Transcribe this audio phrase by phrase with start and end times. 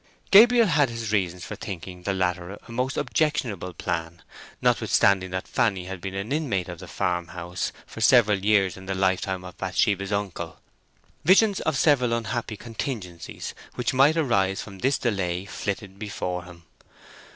[0.31, 4.23] Gabriel had his reasons for thinking the latter a most objectionable plan,
[4.59, 8.87] notwithstanding that Fanny had been an inmate of the farm house for several years in
[8.87, 10.59] the lifetime of Bathsheba's uncle.
[11.23, 16.63] Visions of several unhappy contingencies which might arise from this delay flitted before him.